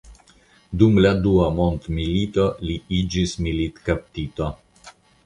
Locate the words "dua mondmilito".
1.25-2.45